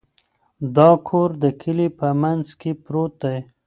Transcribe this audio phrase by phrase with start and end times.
[0.75, 3.37] دا کور د کلي په منځ کې پروت دی.